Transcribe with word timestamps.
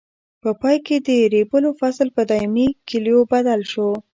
په 0.41 0.49
پای 0.61 0.77
کې 0.85 0.97
د 1.07 1.09
ریبلو 1.33 1.69
فصل 1.79 2.07
په 2.15 2.21
دایمي 2.31 2.67
کلیو 2.89 3.19
بدل 3.31 3.61
شو. 3.71 3.89